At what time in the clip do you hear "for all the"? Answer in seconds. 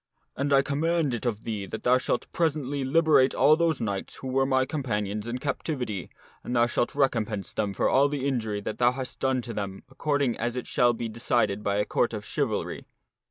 7.75-8.25